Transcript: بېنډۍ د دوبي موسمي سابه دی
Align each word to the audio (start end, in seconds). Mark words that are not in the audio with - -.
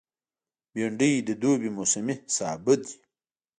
بېنډۍ 0.73 1.13
د 1.27 1.29
دوبي 1.41 1.69
موسمي 1.77 2.15
سابه 2.35 2.73
دی 2.81 2.93